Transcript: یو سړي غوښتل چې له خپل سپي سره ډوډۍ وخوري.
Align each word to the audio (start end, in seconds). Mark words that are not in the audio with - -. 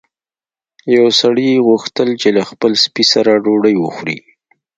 یو 0.95 1.05
سړي 1.21 1.49
غوښتل 1.67 2.09
چې 2.21 2.29
له 2.37 2.43
خپل 2.49 2.71
سپي 2.83 3.03
سره 3.13 3.31
ډوډۍ 3.43 3.75
وخوري. 3.79 4.17